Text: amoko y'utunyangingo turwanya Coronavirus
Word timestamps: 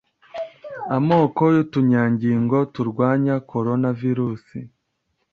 amoko 0.97 1.41
y'utunyangingo 1.53 2.57
turwanya 2.73 3.35
Coronavirus 3.51 4.45